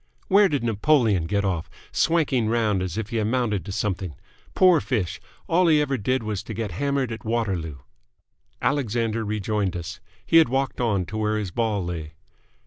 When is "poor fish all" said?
4.55-5.67